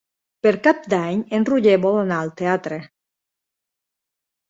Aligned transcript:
Per 0.45 0.53
Cap 0.67 0.87
d'Any 0.93 1.21
en 1.39 1.45
Roger 1.51 1.77
vol 1.85 2.01
anar 2.07 2.19
al 2.25 2.35
teatre. 2.43 2.83